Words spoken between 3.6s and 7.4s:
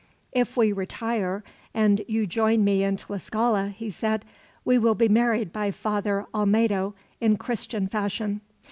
he said, "we will be married by Father Olmedo, in